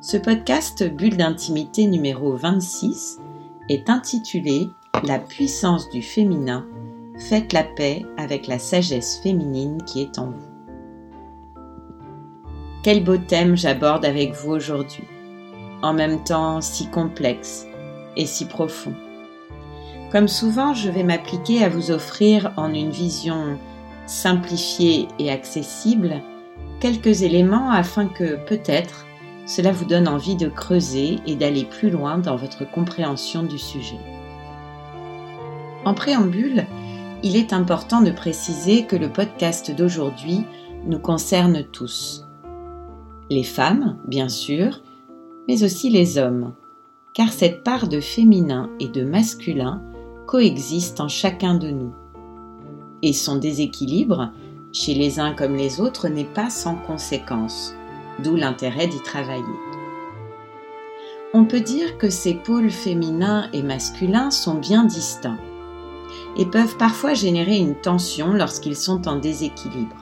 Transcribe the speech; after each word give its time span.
Ce 0.00 0.16
podcast 0.16 0.88
Bulle 0.88 1.16
d'intimité 1.16 1.88
numéro 1.88 2.36
26 2.36 3.18
est 3.68 3.90
intitulé 3.90 4.68
La 5.02 5.18
puissance 5.18 5.90
du 5.90 6.02
féminin. 6.02 6.64
Faites 7.18 7.52
la 7.52 7.64
paix 7.64 8.06
avec 8.16 8.46
la 8.46 8.60
sagesse 8.60 9.18
féminine 9.20 9.82
qui 9.82 10.02
est 10.02 10.20
en 10.20 10.26
vous. 10.26 11.60
Quel 12.84 13.02
beau 13.02 13.16
thème 13.16 13.56
j'aborde 13.56 14.04
avec 14.04 14.34
vous 14.34 14.52
aujourd'hui, 14.52 15.02
en 15.82 15.94
même 15.94 16.22
temps 16.22 16.60
si 16.60 16.86
complexe 16.86 17.66
et 18.16 18.24
si 18.24 18.44
profond. 18.44 18.94
Comme 20.12 20.28
souvent, 20.28 20.74
je 20.74 20.90
vais 20.90 21.02
m'appliquer 21.02 21.64
à 21.64 21.68
vous 21.68 21.90
offrir 21.90 22.52
en 22.56 22.72
une 22.72 22.90
vision 22.90 23.58
simplifiée 24.06 25.08
et 25.18 25.32
accessible 25.32 26.22
quelques 26.78 27.22
éléments 27.22 27.72
afin 27.72 28.06
que 28.06 28.36
peut-être 28.46 29.07
cela 29.48 29.72
vous 29.72 29.86
donne 29.86 30.08
envie 30.08 30.36
de 30.36 30.46
creuser 30.48 31.20
et 31.26 31.34
d'aller 31.34 31.64
plus 31.64 31.88
loin 31.88 32.18
dans 32.18 32.36
votre 32.36 32.70
compréhension 32.70 33.42
du 33.42 33.58
sujet. 33.58 33.98
En 35.86 35.94
préambule, 35.94 36.66
il 37.22 37.34
est 37.34 37.54
important 37.54 38.02
de 38.02 38.10
préciser 38.10 38.84
que 38.84 38.94
le 38.94 39.10
podcast 39.10 39.74
d'aujourd'hui 39.74 40.44
nous 40.84 40.98
concerne 40.98 41.64
tous. 41.64 42.26
Les 43.30 43.42
femmes, 43.42 43.96
bien 44.06 44.28
sûr, 44.28 44.82
mais 45.48 45.64
aussi 45.64 45.88
les 45.88 46.18
hommes, 46.18 46.52
car 47.14 47.32
cette 47.32 47.64
part 47.64 47.88
de 47.88 48.00
féminin 48.00 48.68
et 48.80 48.88
de 48.88 49.02
masculin 49.02 49.82
coexiste 50.26 51.00
en 51.00 51.08
chacun 51.08 51.54
de 51.54 51.70
nous. 51.70 51.94
Et 53.00 53.14
son 53.14 53.36
déséquilibre, 53.36 54.30
chez 54.72 54.92
les 54.92 55.18
uns 55.18 55.32
comme 55.32 55.56
les 55.56 55.80
autres, 55.80 56.08
n'est 56.08 56.24
pas 56.24 56.50
sans 56.50 56.74
conséquence 56.74 57.77
d'où 58.18 58.36
l'intérêt 58.36 58.86
d'y 58.86 59.00
travailler. 59.00 59.44
On 61.34 61.44
peut 61.44 61.60
dire 61.60 61.98
que 61.98 62.08
ces 62.08 62.34
pôles 62.34 62.70
féminins 62.70 63.50
et 63.52 63.62
masculins 63.62 64.30
sont 64.30 64.54
bien 64.54 64.84
distincts 64.84 65.38
et 66.36 66.46
peuvent 66.46 66.76
parfois 66.76 67.14
générer 67.14 67.56
une 67.58 67.74
tension 67.74 68.32
lorsqu'ils 68.32 68.76
sont 68.76 69.08
en 69.08 69.16
déséquilibre. 69.16 69.96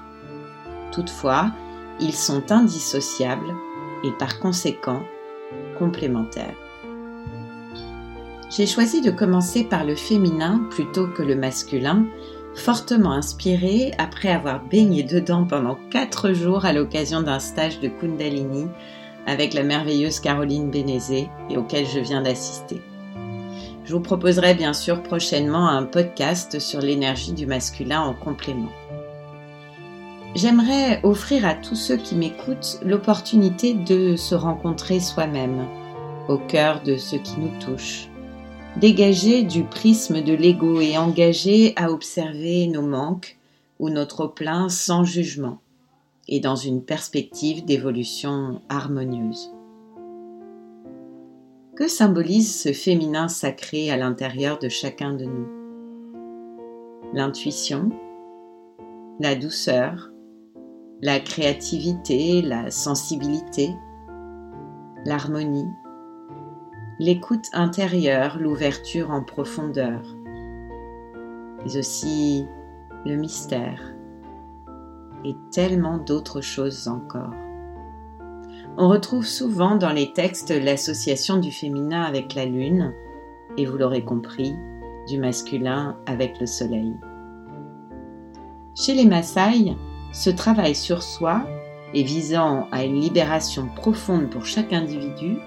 Toutefois, 0.92 1.50
ils 2.00 2.14
sont 2.14 2.53
indissociables 2.53 3.55
et 4.05 4.12
par 4.12 4.39
conséquent 4.39 5.03
complémentaires. 5.78 6.55
J'ai 8.50 8.67
choisi 8.67 9.00
de 9.00 9.11
commencer 9.11 9.64
par 9.64 9.84
le 9.84 9.97
féminin 9.97 10.67
plutôt 10.70 11.09
que 11.09 11.22
le 11.22 11.34
masculin 11.34 12.06
fortement 12.57 13.12
inspirée 13.12 13.93
après 13.99 14.31
avoir 14.31 14.65
baigné 14.65 15.03
dedans 15.03 15.45
pendant 15.45 15.79
4 15.91 16.33
jours 16.33 16.65
à 16.65 16.73
l'occasion 16.73 17.23
d'un 17.23 17.39
stage 17.39 17.81
de 17.81 17.89
Kundalini 17.89 18.67
avec 19.27 19.55
la 19.55 19.62
merveilleuse 19.62 20.21
Caroline 20.21 20.71
Bénézé 20.71 21.29
et 21.51 21.57
auquel 21.57 21.87
je 21.87 22.01
viens 22.01 22.23
d'assister. 22.23 22.81
Je 23.84 23.93
vous 23.93 24.01
proposerai 24.01 24.55
bien 24.55 24.73
sûr 24.73 25.03
prochainement 25.03 25.69
un 25.69 25.84
podcast 25.84 26.59
sur 26.59 26.81
l'énergie 26.81 27.33
du 27.33 27.47
masculin 27.47 28.01
en 28.01 28.15
complément. 28.15 28.73
J'aimerais 30.34 31.00
offrir 31.03 31.47
à 31.47 31.55
tous 31.55 31.77
ceux 31.77 31.97
qui 31.97 32.15
m'écoutent 32.15 32.78
l'opportunité 32.84 33.75
de 33.75 34.17
se 34.17 34.34
rencontrer 34.34 35.00
soi-même, 35.00 35.67
au 36.28 36.37
cœur 36.37 36.83
de 36.83 36.97
ce 36.97 37.17
qui 37.17 37.38
nous 37.38 37.53
touche, 37.61 38.09
dégagé 38.81 39.42
du 39.42 39.64
prisme 39.64 40.22
de 40.22 40.34
l'ego 40.34 40.81
et 40.81 40.98
engagé 40.98 41.72
à 41.76 41.91
observer 41.91 42.66
nos 42.66 42.82
manques 42.82 43.38
ou 43.78 43.88
notre 43.88 44.26
plein 44.26 44.69
sans 44.69 45.03
jugement 45.03 45.59
et 46.28 46.41
dans 46.41 46.56
une 46.56 46.82
perspective 46.82 47.64
d'évolution 47.64 48.60
harmonieuse. 48.69 49.53
Que 51.75 51.88
symbolise 51.88 52.60
ce 52.60 52.72
féminin 52.72 53.28
sacré 53.28 53.91
à 53.91 53.97
l'intérieur 53.97 54.59
de 54.59 54.69
chacun 54.69 55.14
de 55.14 55.25
nous? 55.25 55.47
L'intuition, 57.14 57.91
la 59.20 59.34
douceur, 59.37 60.10
la 61.00 61.20
créativité, 61.20 62.43
la 62.43 62.70
sensibilité, 62.70 63.70
l'harmonie, 65.04 65.69
l'écoute 66.99 67.51
intérieure, 67.53 68.39
l'ouverture 68.41 69.11
en 69.11 69.23
profondeur, 69.23 70.03
mais 71.62 71.77
aussi 71.77 72.47
le 73.05 73.17
mystère 73.17 73.95
et 75.25 75.37
tellement 75.51 75.99
d'autres 75.99 76.41
choses 76.41 76.89
encore. 76.89 77.35
On 78.79 78.89
retrouve 78.89 79.27
souvent 79.27 79.77
dans 79.77 79.93
les 79.93 80.12
textes 80.12 80.51
l'association 80.51 81.39
du 81.39 81.51
féminin 81.51 82.03
avec 82.03 82.35
la 82.35 82.45
lune, 82.47 82.93
et 83.56 83.67
vous 83.67 83.77
l'aurez 83.77 84.05
compris, 84.05 84.55
du 85.09 85.19
masculin 85.19 85.97
avec 86.06 86.41
le 86.41 86.47
soleil. 86.47 86.95
Chez 88.75 88.95
les 88.95 89.06
Maasai, 89.06 89.77
ce 90.12 90.31
travail 90.31 90.75
sur 90.75 91.03
soi 91.03 91.47
et 91.95 92.03
visant 92.03 92.69
à 92.73 92.85
une 92.85 93.01
libération 93.01 93.69
profonde 93.75 94.29
pour 94.29 94.45
chaque 94.45 94.73
individu 94.73 95.39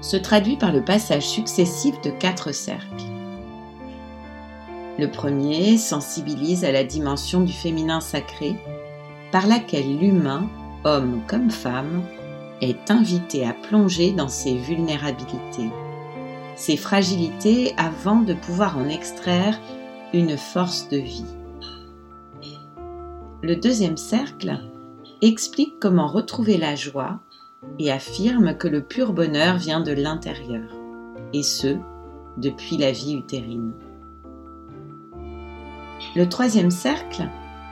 se 0.00 0.16
traduit 0.16 0.56
par 0.56 0.72
le 0.72 0.84
passage 0.84 1.26
successif 1.26 2.00
de 2.02 2.10
quatre 2.10 2.52
cercles. 2.52 3.04
Le 4.98 5.10
premier 5.10 5.76
sensibilise 5.76 6.64
à 6.64 6.72
la 6.72 6.84
dimension 6.84 7.40
du 7.42 7.52
féminin 7.52 8.00
sacré, 8.00 8.56
par 9.32 9.46
laquelle 9.46 9.98
l'humain, 9.98 10.48
homme 10.84 11.20
comme 11.26 11.50
femme, 11.50 12.02
est 12.60 12.90
invité 12.90 13.46
à 13.46 13.52
plonger 13.52 14.12
dans 14.12 14.28
ses 14.28 14.56
vulnérabilités, 14.56 15.70
ses 16.54 16.76
fragilités 16.76 17.74
avant 17.76 18.22
de 18.22 18.32
pouvoir 18.32 18.78
en 18.78 18.88
extraire 18.88 19.60
une 20.14 20.38
force 20.38 20.88
de 20.88 20.96
vie. 20.96 21.26
Le 23.42 23.56
deuxième 23.56 23.98
cercle 23.98 24.58
explique 25.20 25.78
comment 25.80 26.08
retrouver 26.08 26.56
la 26.56 26.74
joie 26.74 27.20
et 27.78 27.90
affirme 27.90 28.56
que 28.56 28.68
le 28.68 28.82
pur 28.82 29.12
bonheur 29.12 29.56
vient 29.56 29.80
de 29.80 29.92
l'intérieur, 29.92 30.70
et 31.32 31.42
ce, 31.42 31.76
depuis 32.36 32.76
la 32.76 32.92
vie 32.92 33.14
utérine. 33.14 33.72
Le 36.14 36.28
troisième 36.28 36.70
cercle 36.70 37.28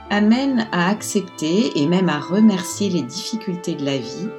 amène 0.09 0.67
à 0.71 0.89
accepter 0.89 1.79
et 1.79 1.87
même 1.87 2.09
à 2.09 2.19
remercier 2.19 2.89
les 2.89 3.01
difficultés 3.01 3.75
de 3.75 3.85
la 3.85 3.97
vie 3.97 4.29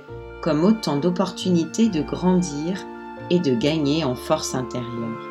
comme 0.41 0.65
autant 0.65 0.97
d'opportunités 0.97 1.89
de 1.89 2.03
grandir 2.03 2.85
et 3.31 3.41
de 3.41 3.55
gagner 3.55 4.05
en 4.05 4.15
force 4.15 4.55
intérieure. 4.55 5.27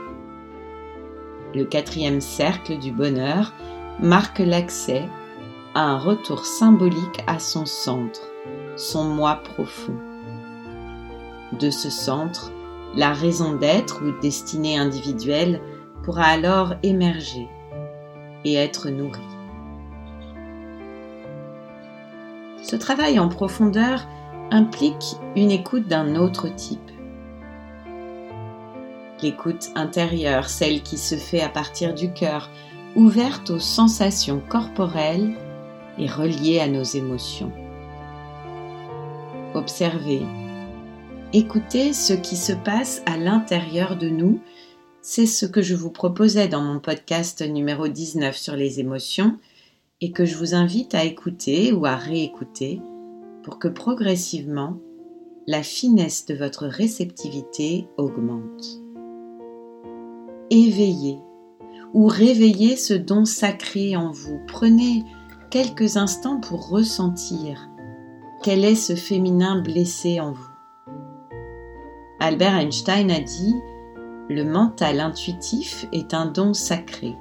Le 1.54 1.64
quatrième 1.64 2.20
cercle 2.20 2.78
du 2.80 2.92
bonheur 2.92 3.54
marque 4.02 4.40
l'accès 4.40 5.08
un 5.76 5.98
retour 5.98 6.46
symbolique 6.46 7.22
à 7.28 7.38
son 7.38 7.66
centre, 7.66 8.22
son 8.78 9.04
moi 9.04 9.42
profond. 9.44 9.98
De 11.60 11.70
ce 11.70 11.90
centre, 11.90 12.52
la 12.96 13.12
raison 13.12 13.58
d'être 13.58 14.02
ou 14.02 14.18
destinée 14.22 14.78
individuelle 14.78 15.62
pourra 16.04 16.24
alors 16.24 16.76
émerger 16.82 17.50
et 18.46 18.54
être 18.56 18.90
nourrie. 18.90 19.20
Ce 22.64 22.78
travail 22.78 23.20
en 23.20 23.28
profondeur 23.28 24.08
implique 24.52 25.18
une 25.36 25.52
écoute 25.52 25.88
d'un 25.88 26.16
autre 26.16 26.48
type. 26.48 26.80
L'écoute 29.22 29.72
intérieure, 29.76 30.48
celle 30.48 30.84
qui 30.84 30.98
se 30.98 31.16
fait 31.16 31.42
à 31.42 31.50
partir 31.50 31.94
du 31.94 32.14
cœur, 32.14 32.50
ouverte 32.96 33.50
aux 33.50 33.60
sensations 33.60 34.42
corporelles 34.48 35.36
et 35.98 36.08
reliée 36.08 36.60
à 36.60 36.68
nos 36.68 36.84
émotions. 36.84 37.52
Observez 39.54 40.22
Écoutez 41.34 41.92
ce 41.92 42.14
qui 42.14 42.38
se 42.38 42.54
passe 42.54 43.02
à 43.06 43.18
l'intérieur 43.18 43.98
de 43.98 44.08
nous. 44.08 44.40
C'est 45.02 45.26
ce 45.26 45.46
que 45.46 45.62
je 45.62 45.76
vous 45.76 45.90
proposais 45.90 46.48
dans 46.48 46.62
mon 46.62 46.80
podcast 46.80 47.42
numéro 47.42 47.88
19 47.88 48.38
sur 48.38 48.56
les 48.56 48.80
émotions 48.80 49.38
et 50.02 50.12
que 50.12 50.24
je 50.24 50.38
vous 50.38 50.56
invite 50.56 50.96
à 50.96 51.04
écouter 51.04 51.74
ou 51.74 51.86
à 51.86 51.96
réécouter 51.96 52.82
pour 53.44 53.60
que 53.60 53.68
progressivement 53.68 54.78
la 55.48 55.62
finesse 55.62 56.26
de 56.26 56.36
votre 56.36 56.68
réceptivité 56.68 57.88
augmente. 57.98 58.82
Éveillez 60.50 61.18
ou 61.94 62.08
réveillez 62.08 62.78
ce 62.78 62.94
don 62.94 63.26
sacré 63.26 63.96
en 63.96 64.12
vous. 64.12 64.40
Prenez 64.48 65.04
quelques 65.56 65.96
instants 65.96 66.42
pour 66.42 66.68
ressentir 66.68 67.70
quel 68.44 68.66
est 68.66 68.76
ce 68.76 68.94
féminin 68.94 69.62
blessé 69.62 70.20
en 70.20 70.34
vous. 70.34 70.50
Albert 72.20 72.56
Einstein 72.56 73.10
a 73.10 73.22
dit 73.22 73.56
Le 74.30 74.44
mental 74.44 75.00
intuitif 75.00 75.88
est 75.94 76.14
un 76.14 76.26
don 76.26 76.54
sacré 76.54 77.16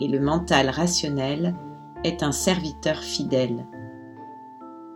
et 0.00 0.08
le 0.08 0.18
mental 0.18 0.68
rationnel 0.68 1.54
est 2.02 2.24
un 2.24 2.32
serviteur 2.32 2.96
fidèle. 2.96 3.68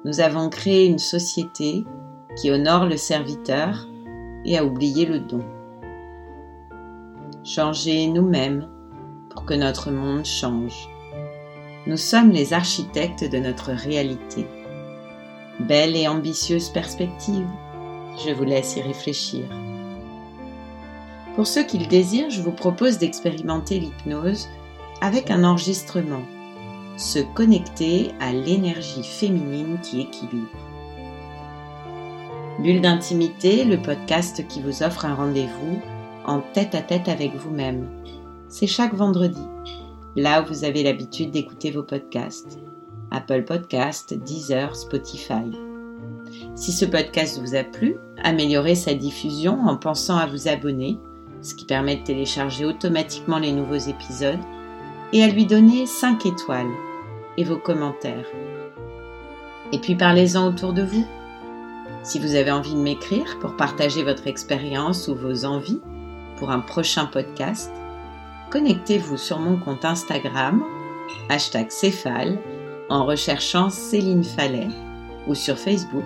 Nous 0.05 0.19
avons 0.19 0.49
créé 0.49 0.87
une 0.87 0.99
société 0.99 1.85
qui 2.35 2.51
honore 2.51 2.87
le 2.87 2.97
serviteur 2.97 3.87
et 4.45 4.59
a 4.59 4.65
oublié 4.65 5.07
le 5.07 5.21
don. 5.21 5.45
Changez 7.45 8.09
nous-mêmes 8.09 8.69
pour 9.31 9.45
que 9.45 9.55
notre 9.55 9.93
monde 9.93 10.25
change. 10.25 10.92
Nous 11.85 11.97
sommes 11.97 12.31
les 12.31 12.53
architectes 12.53 13.29
de 13.29 13.39
notre 13.39 13.73
réalité. 13.73 14.47
Belle 15.59 15.97
et 15.97 16.07
ambitieuse 16.07 16.69
perspective, 16.69 17.49
je 18.25 18.33
vous 18.33 18.45
laisse 18.45 18.77
y 18.77 18.83
réfléchir. 18.83 19.43
Pour 21.35 21.49
ceux 21.49 21.65
qui 21.65 21.79
le 21.79 21.87
désirent, 21.87 22.31
je 22.31 22.41
vous 22.41 22.53
propose 22.53 22.99
d'expérimenter 22.99 23.81
l'hypnose 23.81 24.49
avec 25.01 25.33
un 25.33 25.43
enregistrement, 25.43 26.23
se 26.97 27.19
connecter 27.19 28.13
à 28.21 28.33
l'énergie 28.33 29.03
féminine 29.03 29.79
qui 29.83 30.03
équilibre. 30.03 30.47
Bulle 32.61 32.81
d'intimité, 32.81 33.65
le 33.65 33.83
podcast 33.83 34.47
qui 34.47 34.63
vous 34.63 34.85
offre 34.85 35.05
un 35.05 35.17
rendez-vous 35.17 35.81
en 36.27 36.43
tête 36.55 36.77
à 36.77 36.81
tête 36.81 37.09
avec 37.09 37.35
vous-même. 37.35 37.89
C'est 38.49 38.69
chaque 38.69 38.95
vendredi, 38.95 39.43
là 40.17 40.43
où 40.43 40.47
vous 40.47 40.65
avez 40.65 40.83
l'habitude 40.83 41.31
d'écouter 41.31 41.71
vos 41.71 41.83
podcasts. 41.83 42.59
Apple 43.11 43.45
Podcast, 43.45 44.15
Deezer, 44.15 44.75
Spotify. 44.75 45.51
Si 46.55 46.73
ce 46.73 46.85
podcast 46.85 47.41
vous 47.41 47.55
a 47.55 47.63
plu, 47.63 47.97
améliorez 48.23 48.75
sa 48.75 48.95
diffusion 48.95 49.61
en 49.67 49.77
pensant 49.77 50.17
à 50.17 50.27
vous 50.27 50.49
abonner, 50.49 50.99
ce 51.43 51.55
qui 51.55 51.67
permet 51.67 51.97
de 51.97 52.05
télécharger 52.05 52.65
automatiquement 52.65 53.39
les 53.39 53.53
nouveaux 53.53 53.75
épisodes, 53.75 54.39
et 55.13 55.23
à 55.23 55.29
lui 55.29 55.45
donner 55.45 55.87
5 55.87 56.25
étoiles 56.25 56.71
et 57.37 57.45
vos 57.45 57.59
commentaires. 57.59 58.27
Et 59.73 59.79
puis 59.79 59.95
parlez-en 59.95 60.49
autour 60.49 60.73
de 60.73 60.83
vous. 60.83 61.07
Si 62.03 62.19
vous 62.19 62.35
avez 62.35 62.51
envie 62.51 62.75
de 62.75 62.81
m'écrire 62.81 63.39
pour 63.41 63.57
partager 63.57 64.03
votre 64.03 64.27
expérience 64.27 65.09
ou 65.09 65.15
vos 65.15 65.45
envies 65.45 65.81
pour 66.37 66.51
un 66.51 66.61
prochain 66.61 67.07
podcast, 67.07 67.71
connectez-vous 68.53 69.17
sur 69.17 69.39
mon 69.39 69.57
compte 69.57 69.87
Instagram, 69.87 70.63
hashtag 71.31 71.71
Céphale, 71.71 72.39
en 72.91 73.07
recherchant 73.07 73.71
Céline 73.71 74.23
Fallet 74.23 74.69
ou 75.27 75.35
sur 75.35 75.59
Facebook 75.59 76.05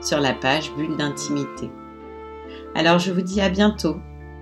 sur 0.00 0.20
la 0.20 0.32
page 0.32 0.72
Bulle 0.76 0.96
d'intimité. 0.96 1.68
Alors 2.76 3.00
je 3.00 3.10
vous 3.10 3.22
dis 3.22 3.40
à 3.40 3.48
bientôt 3.48 3.96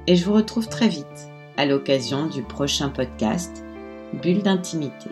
et 0.07 0.15
je 0.15 0.27
vous 0.27 0.35
retrouve 0.35 0.69
très 0.69 0.89
vite 0.89 1.31
à 1.57 1.65
l'occasion 1.65 2.27
du 2.27 2.43
prochain 2.43 2.91
podcast 2.91 3.65
Bulle 4.23 4.43
d'intimité. 4.43 5.09